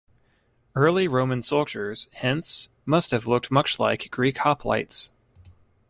[0.73, 5.11] Early Roman soldiers hence must have looked much like Greek hoplites.